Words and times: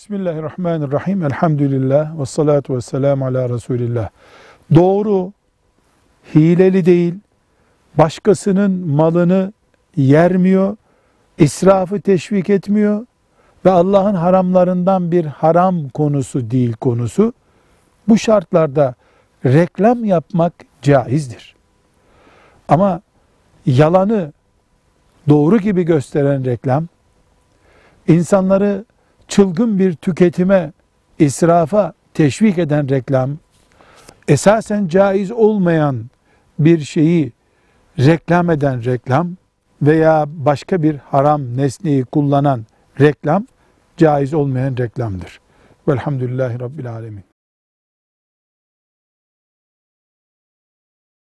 Bismillahirrahmanirrahim. 0.00 1.22
Elhamdülillah 1.22 2.20
ve 2.20 2.26
salatu 2.26 2.76
ve 2.76 2.80
selamu 2.80 3.26
ala 3.26 3.48
Resulillah. 3.48 4.08
Doğru, 4.74 5.32
hileli 6.34 6.86
değil, 6.86 7.14
başkasının 7.98 8.70
malını 8.88 9.52
yermiyor, 9.96 10.76
israfı 11.38 12.00
teşvik 12.00 12.50
etmiyor 12.50 13.06
ve 13.64 13.70
Allah'ın 13.70 14.14
haramlarından 14.14 15.12
bir 15.12 15.24
haram 15.24 15.88
konusu 15.88 16.50
değil 16.50 16.72
konusu. 16.72 17.32
Bu 18.08 18.18
şartlarda 18.18 18.94
reklam 19.44 20.04
yapmak 20.04 20.52
caizdir. 20.82 21.56
Ama 22.68 23.00
yalanı 23.66 24.32
doğru 25.28 25.58
gibi 25.58 25.82
gösteren 25.82 26.44
reklam, 26.44 26.86
insanları 28.08 28.84
çılgın 29.30 29.78
bir 29.78 29.94
tüketime, 29.94 30.72
israfa 31.18 31.92
teşvik 32.14 32.58
eden 32.58 32.88
reklam, 32.88 33.30
esasen 34.28 34.88
caiz 34.88 35.30
olmayan 35.30 36.10
bir 36.58 36.80
şeyi 36.80 37.32
reklam 37.98 38.50
eden 38.50 38.84
reklam 38.84 39.36
veya 39.82 40.24
başka 40.28 40.82
bir 40.82 40.96
haram 40.96 41.56
nesneyi 41.56 42.04
kullanan 42.04 42.66
reklam 43.00 43.46
caiz 43.96 44.34
olmayan 44.34 44.76
reklamdır. 44.76 45.40
Velhamdülillahi 45.88 46.60
Rabbil 46.60 46.92
Alemin. 46.92 47.24